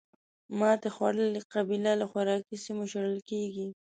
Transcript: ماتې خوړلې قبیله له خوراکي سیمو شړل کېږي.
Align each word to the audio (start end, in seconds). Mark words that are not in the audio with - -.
ماتې 0.59 0.89
خوړلې 0.95 1.41
قبیله 1.53 1.91
له 2.01 2.05
خوراکي 2.11 2.55
سیمو 2.63 2.83
شړل 2.91 3.17
کېږي. 3.29 3.67